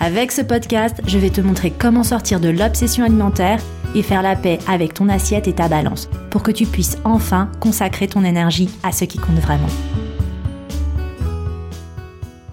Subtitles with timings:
[0.00, 3.60] Avec ce podcast, je vais te montrer comment sortir de l'obsession alimentaire
[3.96, 7.50] et faire la paix avec ton assiette et ta balance pour que tu puisses enfin
[7.58, 9.66] consacrer ton énergie à ce qui compte vraiment.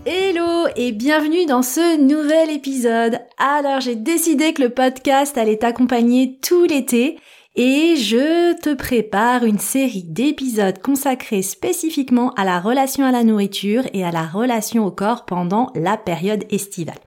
[0.08, 3.20] Hello et bienvenue dans ce nouvel épisode.
[3.38, 7.20] Alors j'ai décidé que le podcast allait t'accompagner tout l'été
[7.55, 13.84] et je te prépare une série d'épisodes consacrés spécifiquement à la relation à la nourriture
[13.93, 17.05] et à la relation au corps pendant la période estivale.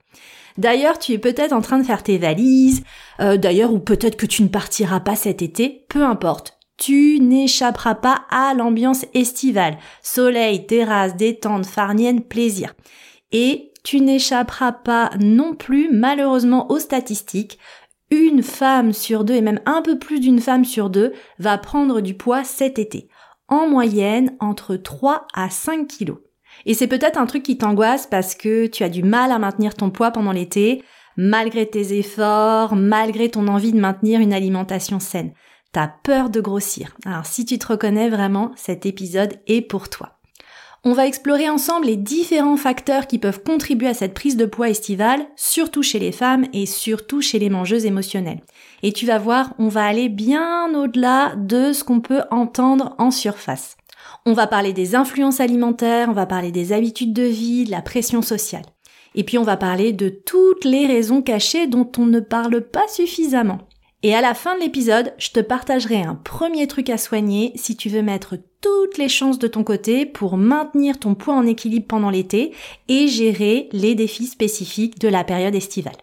[0.59, 2.83] D'ailleurs, tu es peut-être en train de faire tes valises,
[3.21, 6.59] euh, d'ailleurs, ou peut-être que tu ne partiras pas cet été, peu importe.
[6.75, 9.77] Tu n'échapperas pas à l'ambiance estivale.
[10.03, 12.73] Soleil, terrasse, détente, farnienne, plaisir.
[13.31, 17.57] Et tu n'échapperas pas non plus, malheureusement, aux statistiques.
[18.11, 22.01] Une femme sur deux, et même un peu plus d'une femme sur deux, va prendre
[22.01, 23.07] du poids cet été.
[23.47, 26.17] En moyenne, entre 3 à 5 kilos.
[26.65, 29.75] Et c'est peut-être un truc qui t'angoisse parce que tu as du mal à maintenir
[29.75, 30.83] ton poids pendant l'été,
[31.17, 35.33] malgré tes efforts, malgré ton envie de maintenir une alimentation saine.
[35.71, 36.95] T'as peur de grossir.
[37.05, 40.19] Alors si tu te reconnais vraiment, cet épisode est pour toi.
[40.85, 44.69] On va explorer ensemble les différents facteurs qui peuvent contribuer à cette prise de poids
[44.69, 48.41] estivale, surtout chez les femmes et surtout chez les mangeuses émotionnelles.
[48.81, 53.11] Et tu vas voir, on va aller bien au-delà de ce qu'on peut entendre en
[53.11, 53.75] surface.
[54.25, 57.81] On va parler des influences alimentaires, on va parler des habitudes de vie, de la
[57.81, 58.65] pression sociale.
[59.15, 62.87] Et puis on va parler de toutes les raisons cachées dont on ne parle pas
[62.87, 63.59] suffisamment.
[64.01, 67.75] Et à la fin de l'épisode, je te partagerai un premier truc à soigner si
[67.75, 71.87] tu veux mettre toutes les chances de ton côté pour maintenir ton poids en équilibre
[71.87, 72.53] pendant l'été
[72.87, 75.97] et gérer les défis spécifiques de la période estivale.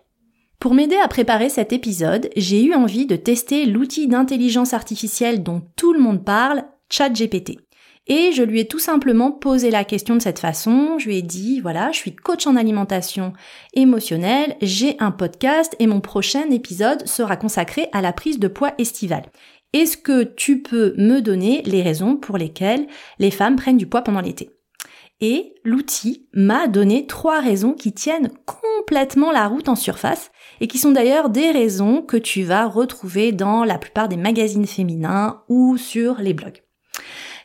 [0.59, 5.63] Pour m'aider à préparer cet épisode, j'ai eu envie de tester l'outil d'intelligence artificielle dont
[5.77, 7.66] tout le monde parle, ChatGPT.
[8.09, 10.99] Et je lui ai tout simplement posé la question de cette façon.
[10.99, 13.33] Je lui ai dit, voilà, je suis coach en alimentation
[13.75, 18.75] émotionnelle, j'ai un podcast et mon prochain épisode sera consacré à la prise de poids
[18.79, 19.27] estivale.
[19.73, 22.87] Est-ce que tu peux me donner les raisons pour lesquelles
[23.19, 24.51] les femmes prennent du poids pendant l'été?
[25.21, 30.31] Et l'outil m'a donné trois raisons qui tiennent complètement la route en surface
[30.61, 34.67] et qui sont d'ailleurs des raisons que tu vas retrouver dans la plupart des magazines
[34.67, 36.66] féminins ou sur les blogs.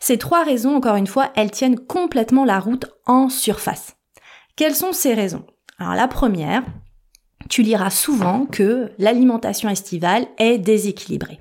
[0.02, 3.96] Ces trois raisons, encore une fois, elles tiennent complètement la route en surface.
[4.56, 5.46] Quelles sont ces raisons?
[5.78, 6.64] Alors la première,
[7.50, 11.40] tu liras souvent que l'alimentation estivale est déséquilibrée.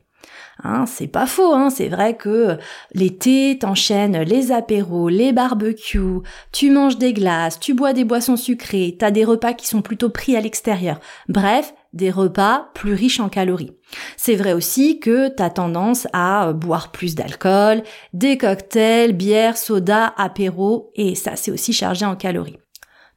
[0.63, 2.59] Hein, c'est pas faux, hein, c'est vrai que
[2.93, 6.21] l'été, t'enchaînes les apéros, les barbecues,
[6.53, 10.11] tu manges des glaces, tu bois des boissons sucrées, t'as des repas qui sont plutôt
[10.11, 11.01] pris à l'extérieur.
[11.31, 13.73] Bref, des repas plus riches en calories.
[14.17, 20.91] C'est vrai aussi que t'as tendance à boire plus d'alcool, des cocktails, bières, soda, apéros,
[20.95, 22.59] et ça c'est aussi chargé en calories.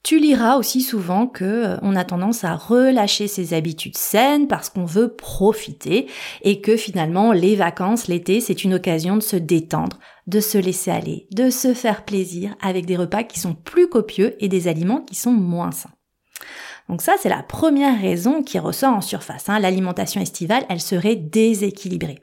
[0.03, 4.69] Tu liras aussi souvent que euh, on a tendance à relâcher ses habitudes saines parce
[4.69, 6.07] qu'on veut profiter
[6.41, 10.91] et que finalement les vacances, l'été, c'est une occasion de se détendre, de se laisser
[10.91, 14.99] aller, de se faire plaisir avec des repas qui sont plus copieux et des aliments
[14.99, 15.93] qui sont moins sains.
[16.93, 19.49] Donc ça, c'est la première raison qui ressort en surface.
[19.49, 19.57] Hein.
[19.57, 22.19] L'alimentation estivale, elle serait déséquilibrée.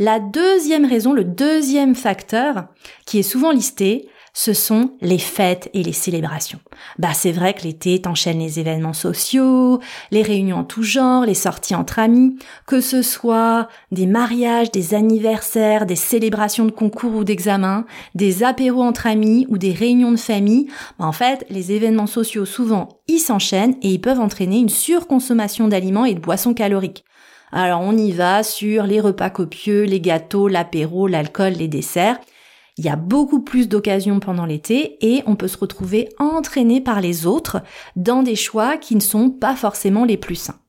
[0.00, 2.64] La deuxième raison, le deuxième facteur
[3.06, 4.08] qui est souvent listé,
[4.40, 6.60] ce sont les fêtes et les célébrations.
[7.00, 9.80] Bah c'est vrai que l'été t'enchaînes les événements sociaux,
[10.12, 14.94] les réunions en tout genre, les sorties entre amis, que ce soit des mariages, des
[14.94, 17.84] anniversaires, des célébrations de concours ou d'examens,
[18.14, 20.68] des apéros entre amis ou des réunions de famille.
[21.00, 25.66] Bah, en fait, les événements sociaux souvent ils s'enchaînent et ils peuvent entraîner une surconsommation
[25.66, 27.04] d'aliments et de boissons caloriques.
[27.50, 32.20] Alors on y va sur les repas copieux, les gâteaux, l'apéro, l'alcool, les desserts.
[32.78, 37.00] Il y a beaucoup plus d'occasions pendant l'été et on peut se retrouver entraîné par
[37.00, 37.60] les autres
[37.96, 40.60] dans des choix qui ne sont pas forcément les plus sains.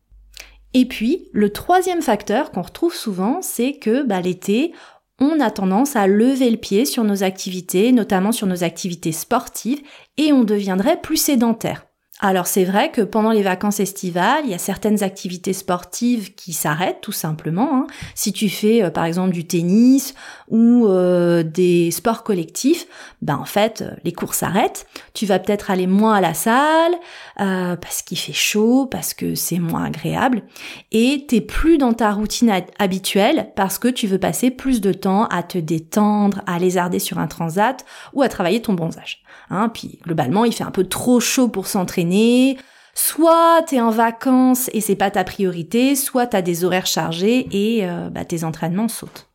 [0.73, 4.73] Et puis, le troisième facteur qu'on retrouve souvent, c'est que bah, l'été,
[5.19, 9.81] on a tendance à lever le pied sur nos activités, notamment sur nos activités sportives,
[10.17, 11.88] et on deviendrait plus sédentaire.
[12.21, 16.51] Alors c'est vrai que pendant les vacances estivales, il y a certaines activités sportives qui
[16.51, 17.69] s'arrêtent tout simplement.
[17.73, 17.87] Hein.
[18.13, 20.13] Si tu fais euh, par exemple du tennis
[20.49, 22.87] ou euh, des sports collectifs,
[23.21, 24.85] ben en fait euh, les cours s'arrêtent.
[25.13, 26.93] Tu vas peut-être aller moins à la salle
[27.37, 30.43] parce qu'il fait chaud, parce que c'est moins agréable,
[30.91, 35.25] et t'es plus dans ta routine habituelle parce que tu veux passer plus de temps
[35.27, 39.23] à te détendre, à lézarder sur un transat ou à travailler ton bronzage.
[39.49, 42.08] Hein, puis globalement, il fait un peu trop chaud pour s'entraîner.
[42.95, 47.87] Soit t'es en vacances et c'est pas ta priorité, soit t'as des horaires chargés et
[47.87, 49.29] euh, bah, tes entraînements sautent.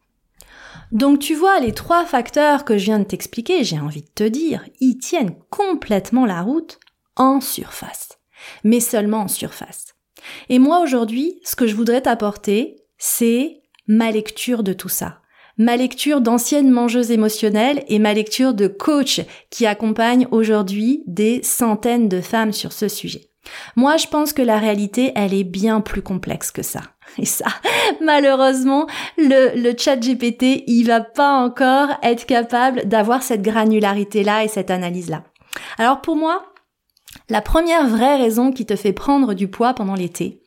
[0.92, 4.24] Donc tu vois, les trois facteurs que je viens de t'expliquer, j'ai envie de te
[4.24, 6.78] dire, ils tiennent complètement la route
[7.16, 8.18] en surface.
[8.64, 9.94] Mais seulement en surface.
[10.50, 15.20] Et moi aujourd'hui, ce que je voudrais t'apporter, c'est ma lecture de tout ça
[15.58, 19.20] ma lecture d'ancienne mangeuse émotionnelle et ma lecture de coach
[19.50, 23.30] qui accompagne aujourd'hui des centaines de femmes sur ce sujet.
[23.76, 26.80] Moi, je pense que la réalité, elle est bien plus complexe que ça.
[27.18, 27.46] Et ça,
[28.00, 28.86] malheureusement,
[29.18, 34.70] le, le chat GPT, il va pas encore être capable d'avoir cette granularité-là et cette
[34.70, 35.24] analyse-là.
[35.78, 36.54] Alors pour moi,
[37.28, 40.42] la première vraie raison qui te fait prendre du poids pendant l'été,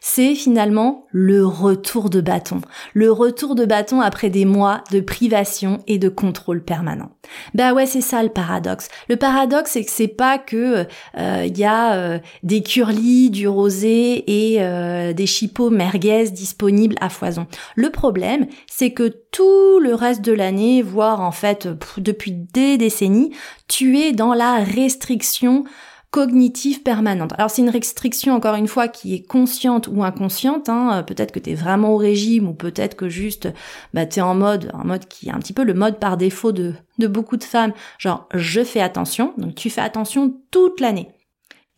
[0.00, 2.60] c'est finalement le retour de bâton.
[2.94, 7.10] Le retour de bâton après des mois de privation et de contrôle permanent.
[7.54, 8.88] Bah ouais, c'est ça le paradoxe.
[9.08, 10.86] Le paradoxe, c'est que c'est pas que
[11.16, 16.96] il euh, y a euh, des curlis, du rosé et euh, des chipots merguez disponibles
[17.00, 17.46] à foison.
[17.74, 21.68] Le problème, c'est que tout le reste de l'année, voire en fait
[21.98, 23.32] depuis des décennies,
[23.68, 25.64] tu es dans la restriction
[26.10, 27.32] cognitive permanente.
[27.36, 30.68] Alors c'est une restriction encore une fois qui est consciente ou inconsciente.
[30.68, 31.02] Hein.
[31.06, 33.48] Peut-être que tu es vraiment au régime ou peut-être que juste
[33.92, 36.16] bah, tu es en mode, un mode qui est un petit peu le mode par
[36.16, 37.72] défaut de, de beaucoup de femmes.
[37.98, 41.08] Genre je fais attention, donc tu fais attention toute l'année.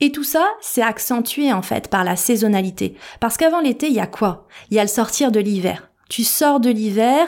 [0.01, 2.97] Et tout ça, c'est accentué en fait par la saisonnalité.
[3.19, 4.47] Parce qu'avant l'été, il y a quoi?
[4.71, 5.88] Il y a le sortir de l'hiver.
[6.09, 7.27] Tu sors de l'hiver,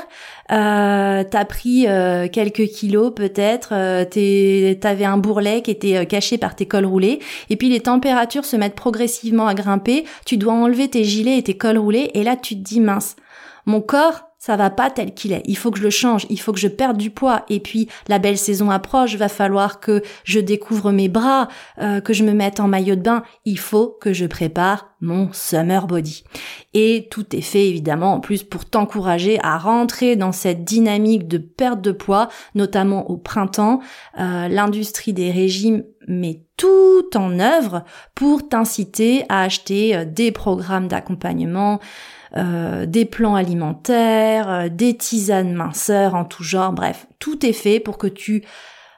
[0.51, 6.39] euh, t'as pris euh, quelques kilos peut-être, euh, t'avais un bourrelet qui était euh, caché
[6.39, 7.19] par tes cols roulés,
[7.51, 11.43] et puis les températures se mettent progressivement à grimper, tu dois enlever tes gilets et
[11.43, 13.17] tes cols roulés, et là tu te dis mince,
[13.67, 15.43] mon corps, ça va pas tel qu'il est.
[15.45, 17.45] Il faut que je le change, il faut que je perde du poids.
[17.51, 21.49] Et puis la belle saison approche, va falloir que je découvre mes bras,
[21.79, 23.23] euh, que je me mette en maillot de bain.
[23.45, 26.25] Il faut que je prépare mon summer body.
[26.73, 31.37] Et tout est fait évidemment en plus pour t'encourager à rentrer dans cette dynamique de
[31.37, 33.81] perte de poids, notamment au printemps.
[34.19, 37.85] Euh, l'industrie des régimes met tout en œuvre
[38.15, 41.79] pour t'inciter à acheter euh, des programmes d'accompagnement,
[42.37, 47.81] euh, des plans alimentaires, euh, des tisanes minceurs en tout genre, bref, tout est fait
[47.81, 48.45] pour que tu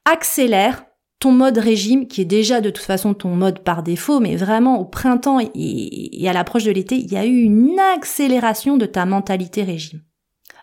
[0.05, 0.84] accélères
[1.19, 4.81] ton mode régime, qui est déjà de toute façon ton mode par défaut, mais vraiment
[4.81, 9.06] au printemps et à l'approche de l'été, il y a eu une accélération de ta
[9.06, 10.00] mentalité régime.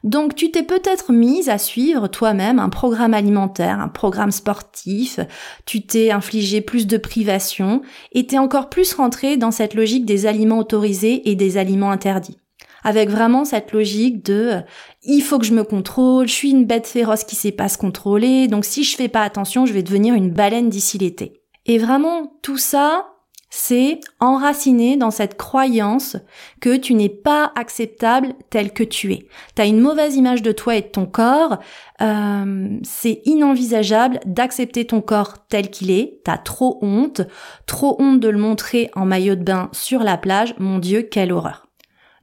[0.03, 5.19] Donc tu t'es peut-être mise à suivre toi-même un programme alimentaire, un programme sportif,
[5.65, 7.81] tu t'es infligé plus de privations
[8.11, 12.37] et t'es encore plus rentré dans cette logique des aliments autorisés et des aliments interdits
[12.83, 14.61] avec vraiment cette logique de euh,
[15.03, 17.77] il faut que je me contrôle, je suis une bête féroce qui sait pas se
[17.77, 21.41] contrôler, donc si je fais pas attention, je vais devenir une baleine d'ici l'été.
[21.65, 23.05] Et vraiment tout ça,
[23.49, 26.17] c'est enraciné dans cette croyance
[26.61, 29.27] que tu n'es pas acceptable tel que tu es.
[29.55, 31.57] Tu as une mauvaise image de toi et de ton corps,
[32.01, 37.21] euh, c'est inenvisageable d'accepter ton corps tel qu'il est, t'as trop honte,
[37.65, 41.31] trop honte de le montrer en maillot de bain sur la plage, mon Dieu, quelle
[41.31, 41.68] horreur.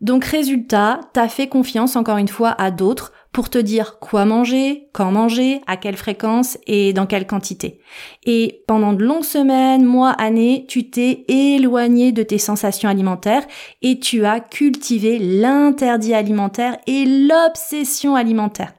[0.01, 4.89] Donc résultat, t'as fait confiance encore une fois à d'autres pour te dire quoi manger,
[4.93, 7.81] quand manger, à quelle fréquence et dans quelle quantité.
[8.25, 13.47] Et pendant de longues semaines, mois, années, tu t'es éloigné de tes sensations alimentaires
[13.83, 18.73] et tu as cultivé l'interdit alimentaire et l'obsession alimentaire.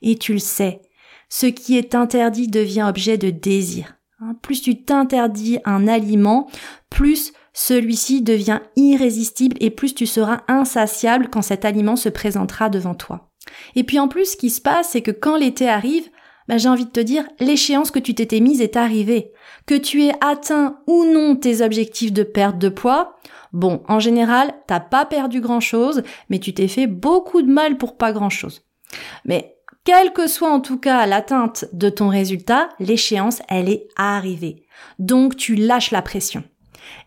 [0.00, 0.80] Et tu le sais,
[1.28, 3.94] ce qui est interdit devient objet de désir.
[4.20, 6.48] Hein, plus tu t'interdis un aliment,
[6.88, 12.94] plus celui-ci devient irrésistible et plus tu seras insatiable quand cet aliment se présentera devant
[12.94, 13.30] toi.
[13.74, 16.08] Et puis en plus, ce qui se passe, c'est que quand l'été arrive,
[16.48, 19.32] ben, j'ai envie de te dire, l'échéance que tu t'étais mise est arrivée.
[19.66, 23.16] Que tu aies atteint ou non tes objectifs de perte de poids,
[23.52, 27.76] bon, en général, t'as pas perdu grand chose, mais tu t'es fait beaucoup de mal
[27.76, 28.62] pour pas grand chose.
[29.24, 34.66] Mais quelle que soit en tout cas l'atteinte de ton résultat, l'échéance, elle est arrivée.
[34.98, 36.44] Donc tu lâches la pression.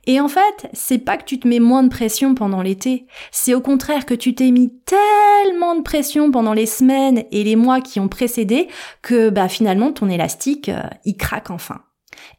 [0.07, 3.53] Et en fait, c'est pas que tu te mets moins de pression pendant l'été, c'est
[3.53, 7.81] au contraire que tu t'es mis tellement de pression pendant les semaines et les mois
[7.81, 8.67] qui ont précédé
[9.01, 11.81] que bah finalement ton élastique, euh, il craque enfin.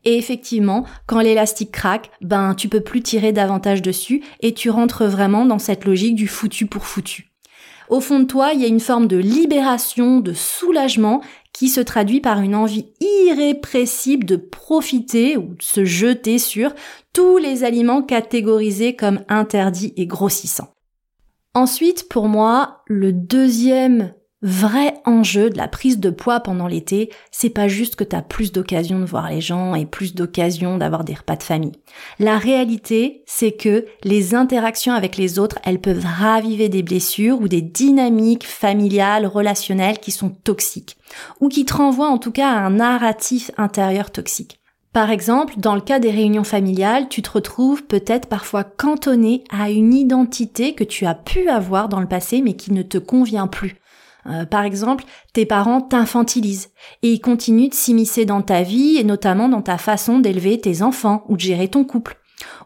[0.04, 5.04] Et effectivement, quand l'élastique craque, ben tu peux plus tirer davantage dessus et tu rentres
[5.04, 7.32] vraiment dans cette logique du foutu pour foutu.
[7.88, 11.20] Au fond de toi, il y a une forme de libération, de soulagement
[11.56, 16.74] qui se traduit par une envie irrépressible de profiter ou de se jeter sur
[17.14, 20.68] tous les aliments catégorisés comme interdits et grossissants.
[21.54, 24.12] Ensuite, pour moi, le deuxième
[24.46, 28.22] vrai enjeu de la prise de poids pendant l'été, c'est pas juste que tu as
[28.22, 31.72] plus d'occasions de voir les gens et plus d'occasions d'avoir des repas de famille.
[32.20, 37.48] La réalité, c'est que les interactions avec les autres, elles peuvent raviver des blessures ou
[37.48, 40.96] des dynamiques familiales, relationnelles qui sont toxiques
[41.40, 44.60] ou qui te renvoient en tout cas à un narratif intérieur toxique.
[44.92, 49.70] Par exemple, dans le cas des réunions familiales, tu te retrouves peut-être parfois cantonné à
[49.70, 53.48] une identité que tu as pu avoir dans le passé mais qui ne te convient
[53.48, 53.76] plus.
[54.28, 56.70] Euh, par exemple, tes parents t'infantilisent
[57.02, 60.82] et ils continuent de s'immiscer dans ta vie et notamment dans ta façon d'élever tes
[60.82, 62.18] enfants ou de gérer ton couple.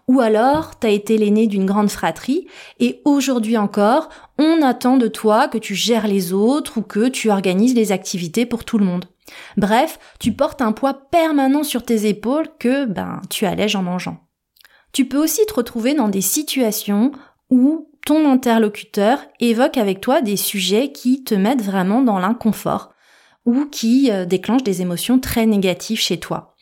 [0.08, 2.46] Ou alors, t'as été l'aîné d'une grande fratrie
[2.80, 7.30] et aujourd'hui encore, on attend de toi que tu gères les autres ou que tu
[7.30, 9.06] organises les activités pour tout le monde.
[9.56, 14.18] Bref, tu portes un poids permanent sur tes épaules que, ben, tu allèges en mangeant.
[14.92, 17.12] Tu peux aussi te retrouver dans des situations
[17.48, 22.90] où ton interlocuteur évoque avec toi des sujets qui te mettent vraiment dans l'inconfort
[23.46, 26.56] ou qui euh, déclenchent des émotions très négatives chez toi.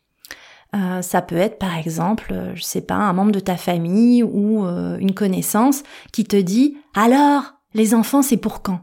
[0.76, 4.22] Euh, ça peut être par exemple, euh, je sais pas, un membre de ta famille
[4.22, 8.80] ou une connaissance qui te dit alors les enfants c'est pour quand?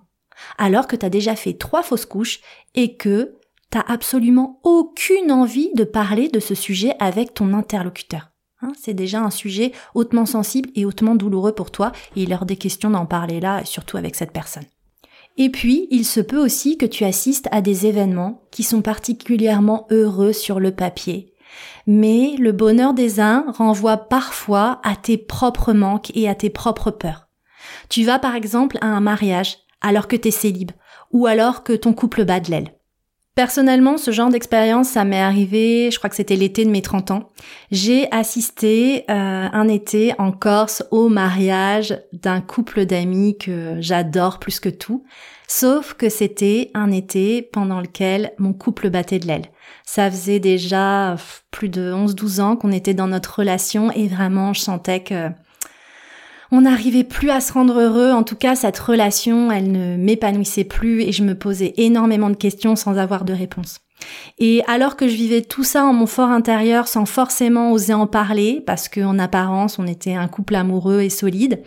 [0.57, 2.41] Alors que tu as déjà fait trois fausses couches
[2.73, 3.35] et que
[3.69, 8.31] t'as absolument aucune envie de parler de ce sujet avec ton interlocuteur.
[8.65, 12.45] Hein, c'est déjà un sujet hautement sensible et hautement douloureux pour toi et il est
[12.45, 14.65] des questions d'en parler là, surtout avec cette personne.
[15.37, 19.85] Et puis, il se peut aussi que tu assistes à des événements qui sont particulièrement
[19.91, 21.33] heureux sur le papier.
[21.87, 26.91] Mais le bonheur des uns renvoie parfois à tes propres manques et à tes propres
[26.91, 27.27] peurs.
[27.89, 30.71] Tu vas par exemple à un mariage alors que t'es célib
[31.11, 32.74] ou alors que ton couple bat de l'aile.
[33.35, 37.11] Personnellement, ce genre d'expérience, ça m'est arrivé, je crois que c'était l'été de mes 30
[37.11, 37.31] ans.
[37.69, 44.61] J'ai assisté euh, un été en Corse au mariage d'un couple d'amis que j'adore plus
[44.61, 45.03] que tout.
[45.49, 49.47] Sauf que c'était un été pendant lequel mon couple battait de l'aile.
[49.83, 51.17] Ça faisait déjà
[51.51, 55.29] plus de 11-12 ans qu'on était dans notre relation et vraiment je sentais que
[56.51, 58.11] on n'arrivait plus à se rendre heureux.
[58.11, 62.35] En tout cas, cette relation, elle ne m'épanouissait plus et je me posais énormément de
[62.35, 63.84] questions sans avoir de réponse.
[64.37, 68.07] Et alors que je vivais tout ça en mon fort intérieur sans forcément oser en
[68.07, 71.61] parler, parce qu'en apparence on était un couple amoureux et solide,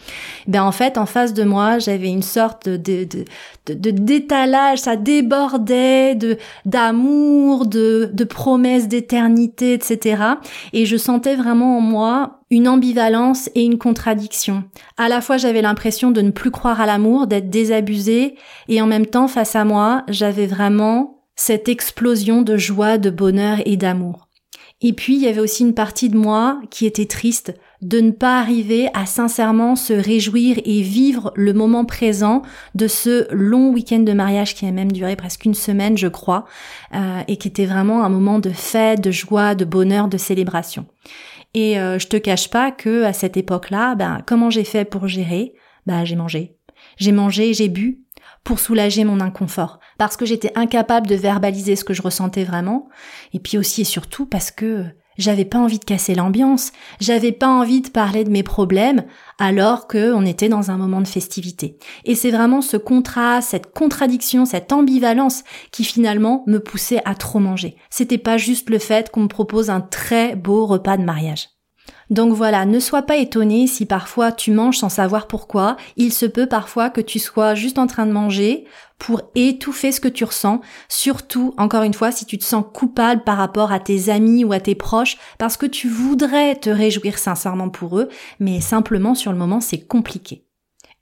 [0.46, 3.24] ben en fait en face de moi j'avais une sorte de, de,
[3.72, 10.22] de, d'étalage, ça débordait de d'amour, de, de promesses d'éternité, etc.
[10.74, 14.64] Et je sentais vraiment en moi une ambivalence et une contradiction.
[14.98, 18.34] À la fois j'avais l'impression de ne plus croire à l'amour, d'être désabusée,
[18.68, 23.58] et en même temps face à moi j'avais vraiment cette explosion de joie, de bonheur
[23.64, 24.28] et d'amour.
[24.80, 28.10] Et puis il y avait aussi une partie de moi qui était triste de ne
[28.10, 32.42] pas arriver à sincèrement se réjouir et vivre le moment présent
[32.74, 36.44] de ce long week-end de mariage qui a même duré presque une semaine, je crois,
[36.96, 40.86] euh, et qui était vraiment un moment de fête, de joie, de bonheur, de célébration.
[41.54, 45.06] Et euh, je te cache pas que à cette époque-là, ben comment j'ai fait pour
[45.06, 45.54] gérer?
[45.86, 46.56] Ben j'ai mangé,
[46.96, 48.00] j'ai mangé, j'ai bu,
[48.42, 52.88] pour soulager mon inconfort, parce que j'étais incapable de verbaliser ce que je ressentais vraiment,
[53.34, 54.86] et puis aussi et surtout parce que
[55.18, 59.04] j'avais pas envie de casser l'ambiance, j'avais pas envie de parler de mes problèmes
[59.38, 61.76] alors que on était dans un moment de festivité.
[62.04, 67.40] Et c'est vraiment ce contraste, cette contradiction, cette ambivalence qui finalement me poussait à trop
[67.40, 67.76] manger.
[67.90, 71.48] C'était pas juste le fait qu'on me propose un très beau repas de mariage.
[72.10, 75.76] Donc voilà, ne sois pas étonné si parfois tu manges sans savoir pourquoi.
[75.96, 78.64] Il se peut parfois que tu sois juste en train de manger
[78.98, 83.22] pour étouffer ce que tu ressens, surtout, encore une fois, si tu te sens coupable
[83.24, 87.18] par rapport à tes amis ou à tes proches, parce que tu voudrais te réjouir
[87.18, 88.08] sincèrement pour eux,
[88.40, 90.47] mais simplement sur le moment c'est compliqué.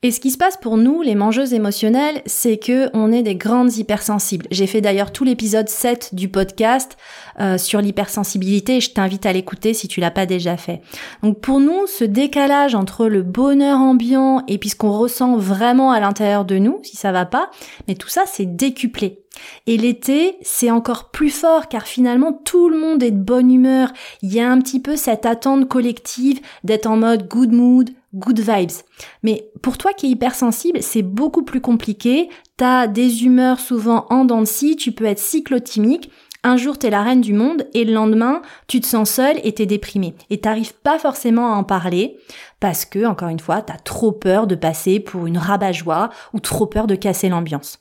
[0.03, 3.35] Et ce qui se passe pour nous, les mangeuses émotionnelles, c'est que on est des
[3.35, 4.47] grandes hypersensibles.
[4.51, 6.99] J'ai fait d'ailleurs tout l'épisode 7 du podcast
[7.41, 10.83] euh, sur l'hypersensibilité je t'invite à l'écouter si tu l'as pas déjà fait.
[11.23, 15.91] Donc pour nous, ce décalage entre le bonheur ambiant et puis ce qu'on ressent vraiment
[15.93, 17.51] à l'intérieur de nous, si ça va pas,
[17.89, 19.23] mais tout ça c'est décuplé.
[19.67, 23.93] Et l'été, c'est encore plus fort car finalement tout le monde est de bonne humeur.
[24.23, 28.41] Il y a un petit peu cette attente collective d'être en mode good mood, good
[28.41, 28.83] vibes.
[29.23, 32.29] Mais pour toi qui es hypersensible, c'est beaucoup plus compliqué.
[32.57, 36.11] T'as des humeurs souvent en dents de scie, tu peux être cyclotimique.
[36.43, 39.53] Un jour, t'es la reine du monde et le lendemain, tu te sens seule et
[39.53, 40.15] t'es déprimée.
[40.31, 42.19] Et t'arrives pas forcément à en parler
[42.61, 46.67] parce que, encore une fois, t'as trop peur de passer pour une rabat-joie ou trop
[46.67, 47.81] peur de casser l'ambiance.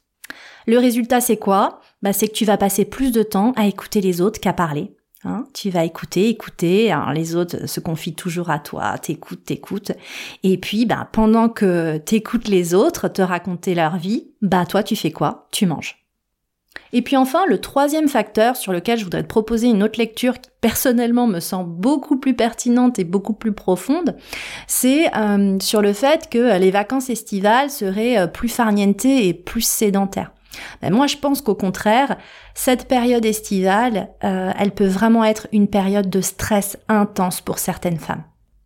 [0.65, 1.79] Le résultat, c'est quoi?
[2.01, 4.95] Bah, C'est que tu vas passer plus de temps à écouter les autres qu'à parler.
[5.25, 9.91] Hein tu vas écouter, écouter, les autres se confient toujours à toi, t'écoutes, t'écoutes.
[10.43, 14.95] Et puis, bah, pendant que t'écoutes les autres te raconter leur vie, bah, toi, tu
[14.95, 15.47] fais quoi?
[15.51, 16.05] Tu manges.
[16.93, 20.39] Et puis enfin, le troisième facteur sur lequel je voudrais te proposer une autre lecture
[20.39, 24.15] qui personnellement me semble beaucoup plus pertinente et beaucoup plus profonde,
[24.67, 29.65] c'est euh, sur le fait que les vacances estivales seraient euh, plus farnientes et plus
[29.65, 30.34] sédentaires.
[30.81, 32.17] Ben moi, je pense qu'au contraire,
[32.53, 37.99] cette période estivale, euh, elle peut vraiment être une période de stress intense pour certaines
[37.99, 38.23] femmes.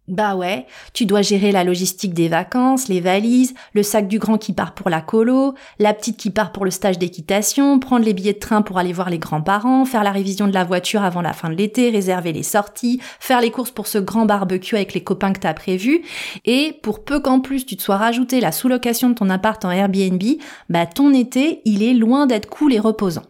[0.10, 4.40] Bah ouais, tu dois gérer la logistique des vacances, les valises, le sac du grand
[4.40, 8.14] qui part pour la colo, la petite qui part pour le stage d'équitation, prendre les
[8.14, 11.22] billets de train pour aller voir les grands-parents, faire la révision de la voiture avant
[11.22, 14.96] la fin de l'été, réserver les sorties, faire les courses pour ce grand barbecue avec
[14.96, 16.02] les copains que t'as prévu,
[16.44, 19.70] et pour peu qu'en plus tu te sois rajouté la sous-location de ton appart en
[19.70, 20.24] Airbnb,
[20.70, 23.26] bah ton été, il est loin d'être cool et reposant.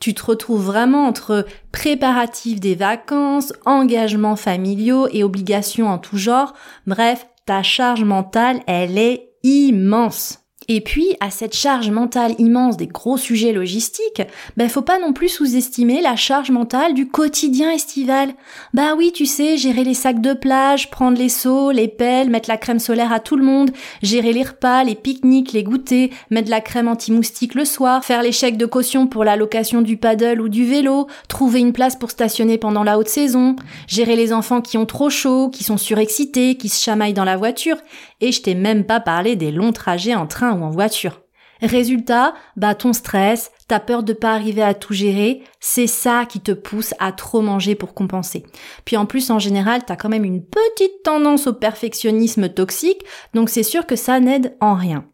[0.00, 6.54] Tu te retrouves vraiment entre préparatifs des vacances, engagements familiaux et obligations en tout genre.
[6.86, 10.45] Bref, ta charge mentale, elle est immense.
[10.68, 14.22] Et puis, à cette charge mentale immense des gros sujets logistiques,
[14.56, 18.34] ben faut pas non plus sous-estimer la charge mentale du quotidien estival.
[18.74, 22.48] Bah oui, tu sais, gérer les sacs de plage, prendre les seaux, les pelles, mettre
[22.48, 23.70] la crème solaire à tout le monde,
[24.02, 28.32] gérer les repas, les pique-niques, les goûters, mettre la crème anti-moustique le soir, faire les
[28.32, 32.10] chèques de caution pour la location du paddle ou du vélo, trouver une place pour
[32.10, 33.54] stationner pendant la haute saison,
[33.86, 37.36] gérer les enfants qui ont trop chaud, qui sont surexcités, qui se chamaillent dans la
[37.36, 37.76] voiture,
[38.20, 41.22] et je t'ai même pas parlé des longs trajets en train en voiture.
[41.62, 46.40] Résultat, bah ton stress, ta peur de pas arriver à tout gérer, c'est ça qui
[46.40, 48.44] te pousse à trop manger pour compenser.
[48.84, 53.48] Puis en plus en général, t'as quand même une petite tendance au perfectionnisme toxique, donc
[53.48, 55.06] c'est sûr que ça n'aide en rien.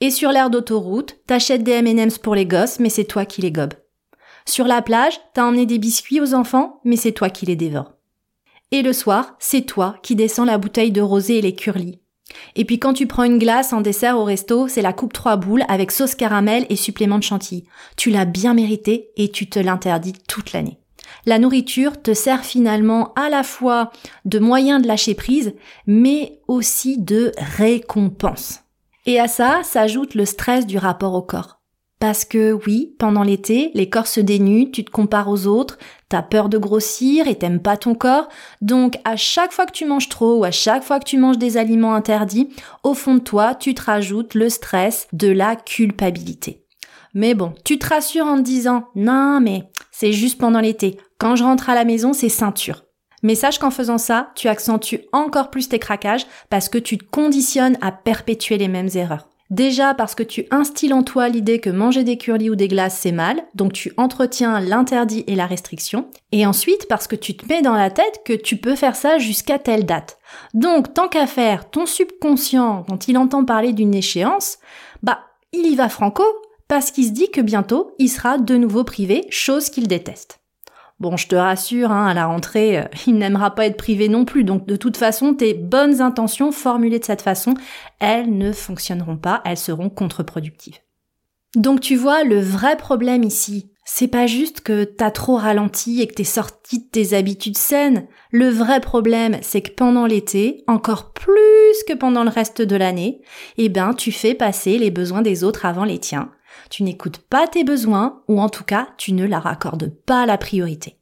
[0.00, 3.50] Et sur l'air d'autoroute, t'achètes des M&M's pour les gosses, mais c'est toi qui les
[3.50, 3.74] gobes.
[4.46, 7.94] Sur la plage, t'as emmené des biscuits aux enfants, mais c'est toi qui les dévores.
[8.70, 12.00] Et le soir, c'est toi qui descends la bouteille de rosé et les curlis.
[12.56, 15.36] Et puis quand tu prends une glace en dessert au resto, c'est la coupe trois
[15.36, 17.64] boules avec sauce caramel et supplément de chantilly.
[17.96, 20.78] Tu l'as bien mérité et tu te l'interdis toute l'année.
[21.26, 23.90] La nourriture te sert finalement à la fois
[24.24, 25.54] de moyen de lâcher prise,
[25.86, 28.60] mais aussi de récompense.
[29.06, 31.58] Et à ça s'ajoute le stress du rapport au corps.
[31.98, 36.22] Parce que oui, pendant l'été, les corps se dénudent, tu te compares aux autres, t'as
[36.22, 38.28] peur de grossir et t'aimes pas ton corps,
[38.60, 41.38] donc à chaque fois que tu manges trop ou à chaque fois que tu manges
[41.38, 42.48] des aliments interdits,
[42.82, 46.64] au fond de toi, tu te rajoutes le stress de la culpabilité.
[47.14, 50.98] Mais bon, tu te rassures en te disant non mais c'est juste pendant l'été.
[51.18, 52.84] Quand je rentre à la maison, c'est ceinture.
[53.22, 57.04] Mais sache qu'en faisant ça, tu accentues encore plus tes craquages parce que tu te
[57.04, 59.28] conditionnes à perpétuer les mêmes erreurs.
[59.50, 62.98] Déjà parce que tu instilles en toi l'idée que manger des curlis ou des glaces
[62.98, 66.08] c'est mal, donc tu entretiens l'interdit et la restriction.
[66.32, 69.18] Et ensuite parce que tu te mets dans la tête que tu peux faire ça
[69.18, 70.18] jusqu'à telle date.
[70.52, 74.58] Donc tant qu'à faire, ton subconscient, quand il entend parler d'une échéance,
[75.02, 75.20] bah
[75.52, 76.24] il y va franco
[76.68, 80.37] parce qu'il se dit que bientôt il sera de nouveau privé, chose qu'il déteste.
[81.00, 84.24] Bon, je te rassure, hein, à la rentrée, euh, il n'aimera pas être privé non
[84.24, 84.42] plus.
[84.42, 87.54] Donc, de toute façon, tes bonnes intentions formulées de cette façon,
[88.00, 90.78] elles ne fonctionneront pas, elles seront contre-productives.
[91.54, 96.08] Donc, tu vois, le vrai problème ici, c'est pas juste que t'as trop ralenti et
[96.08, 98.06] que t'es sorti de tes habitudes saines.
[98.32, 103.22] Le vrai problème, c'est que pendant l'été, encore plus que pendant le reste de l'année,
[103.56, 106.30] eh ben, tu fais passer les besoins des autres avant les tiens
[106.70, 110.38] tu n'écoutes pas tes besoins ou en tout cas tu ne leur accordes pas la
[110.38, 110.98] priorité.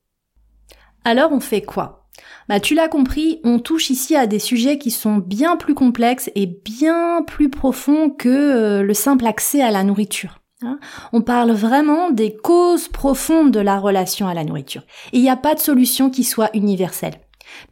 [1.05, 2.09] Alors on fait quoi?
[2.49, 6.31] Bah tu l'as compris, on touche ici à des sujets qui sont bien plus complexes
[6.35, 10.40] et bien plus profonds que euh, le simple accès à la nourriture.
[10.62, 10.79] Hein.
[11.12, 14.85] on parle vraiment des causes profondes de la relation à la nourriture.
[15.12, 17.21] il n'y a pas de solution qui soit universelle.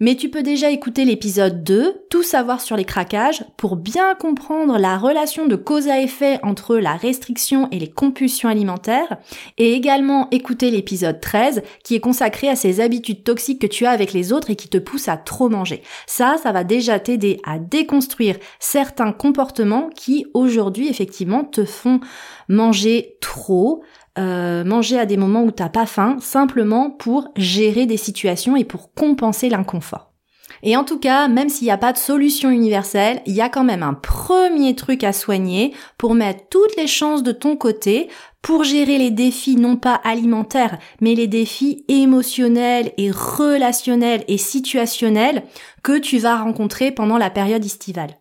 [0.01, 4.79] Mais tu peux déjà écouter l'épisode 2, Tout savoir sur les craquages, pour bien comprendre
[4.79, 9.17] la relation de cause à effet entre la restriction et les compulsions alimentaires,
[9.59, 13.91] et également écouter l'épisode 13, qui est consacré à ces habitudes toxiques que tu as
[13.91, 15.83] avec les autres et qui te poussent à trop manger.
[16.07, 22.01] Ça, ça va déjà t'aider à déconstruire certains comportements qui aujourd'hui effectivement te font
[22.49, 23.83] manger trop,
[24.19, 28.65] euh, manger à des moments où t'as pas faim, simplement pour gérer des situations et
[28.65, 30.15] pour compenser l'inconfort.
[30.63, 33.49] Et en tout cas, même s'il n'y a pas de solution universelle, il y a
[33.49, 38.09] quand même un premier truc à soigner pour mettre toutes les chances de ton côté
[38.41, 45.45] pour gérer les défis non pas alimentaires, mais les défis émotionnels et relationnels et situationnels
[45.83, 48.19] que tu vas rencontrer pendant la période estivale.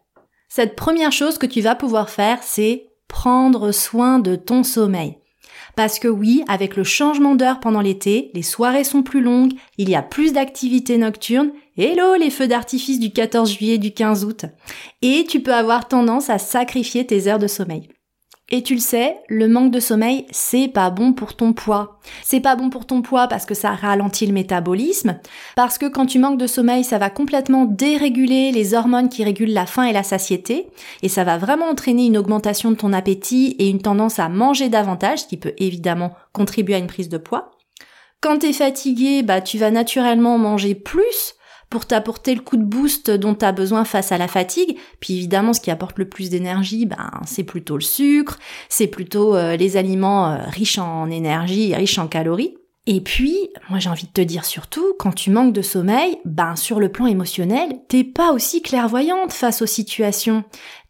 [0.49, 5.17] Cette première chose que tu vas pouvoir faire, c'est prendre soin de ton sommeil.
[5.75, 9.89] Parce que oui, avec le changement d'heure pendant l'été, les soirées sont plus longues, il
[9.89, 14.45] y a plus d'activités nocturnes, hello les feux d'artifice du 14 juillet du 15 août,
[15.01, 17.89] et tu peux avoir tendance à sacrifier tes heures de sommeil.
[18.49, 21.99] Et tu le sais, le manque de sommeil, c'est pas bon pour ton poids.
[22.23, 25.17] C'est pas bon pour ton poids parce que ça ralentit le métabolisme,
[25.55, 29.53] parce que quand tu manques de sommeil, ça va complètement déréguler les hormones qui régulent
[29.53, 30.67] la faim et la satiété,
[31.01, 34.67] et ça va vraiment entraîner une augmentation de ton appétit et une tendance à manger
[34.67, 37.51] davantage, ce qui peut évidemment contribuer à une prise de poids.
[38.19, 41.35] Quand t'es fatigué, bah tu vas naturellement manger plus,
[41.73, 44.77] pour t'apporter le coup de boost dont tu as besoin face à la fatigue.
[44.99, 48.37] Puis évidemment, ce qui apporte le plus d'énergie, ben, c'est plutôt le sucre,
[48.69, 52.53] c'est plutôt euh, les aliments euh, riches en énergie, riches en calories.
[52.85, 56.55] Et puis, moi j'ai envie de te dire surtout, quand tu manques de sommeil, ben
[56.55, 60.43] sur le plan émotionnel, t'es pas aussi clairvoyante face aux situations.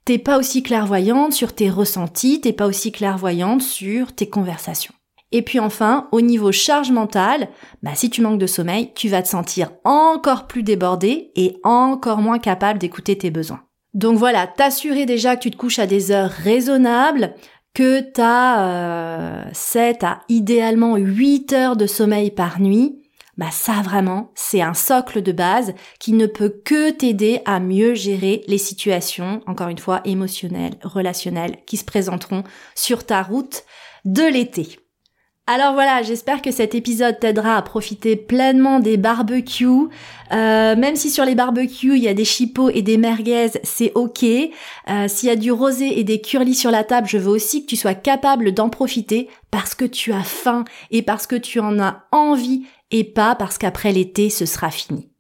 [0.03, 4.93] T'es pas aussi clairvoyante sur tes ressentis, t'es pas aussi clairvoyante sur tes conversations.
[5.33, 7.49] Et puis enfin, au niveau charge mentale,
[7.81, 12.19] bah si tu manques de sommeil, tu vas te sentir encore plus débordé et encore
[12.19, 13.63] moins capable d'écouter tes besoins.
[13.95, 17.33] Donc voilà, t'assurer déjà que tu te couches à des heures raisonnables,
[17.73, 23.01] que tu as euh, 7 à idéalement 8 heures de sommeil par nuit,
[23.35, 27.95] bah ça vraiment, c'est un socle de base qui ne peut que t'aider à mieux
[27.95, 32.43] gérer les situations, encore une fois, émotionnelles, relationnelles, qui se présenteront
[32.75, 33.63] sur ta route
[34.05, 34.77] de l'été.
[35.45, 39.89] Alors voilà, j'espère que cet épisode t'aidera à profiter pleinement des barbecues.
[40.32, 43.91] Euh, même si sur les barbecues il y a des chipots et des merguez, c'est
[43.93, 44.23] ok.
[44.23, 47.65] Euh, S'il y a du rosé et des curlis sur la table, je veux aussi
[47.65, 51.60] que tu sois capable d'en profiter parce que tu as faim et parce que tu
[51.60, 55.12] en as envie et pas parce qu'après l'été ce sera fini.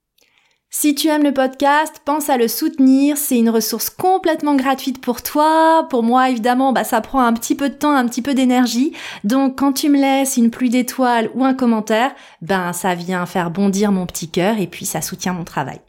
[0.75, 3.15] Si tu aimes le podcast, pense à le soutenir.
[3.15, 5.85] C'est une ressource complètement gratuite pour toi.
[5.91, 8.91] Pour moi, évidemment, bah, ça prend un petit peu de temps, un petit peu d'énergie.
[9.23, 13.51] Donc, quand tu me laisses une pluie d'étoiles ou un commentaire, ben, ça vient faire
[13.51, 15.79] bondir mon petit cœur et puis ça soutient mon travail.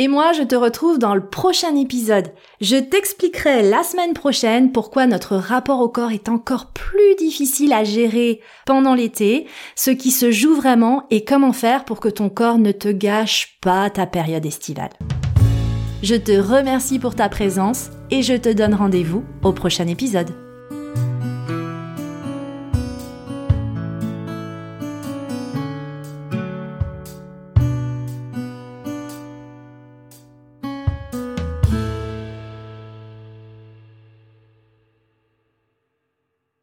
[0.00, 2.32] Et moi, je te retrouve dans le prochain épisode.
[2.62, 7.84] Je t'expliquerai la semaine prochaine pourquoi notre rapport au corps est encore plus difficile à
[7.84, 12.56] gérer pendant l'été, ce qui se joue vraiment et comment faire pour que ton corps
[12.56, 14.88] ne te gâche pas ta période estivale.
[16.02, 20.30] Je te remercie pour ta présence et je te donne rendez-vous au prochain épisode.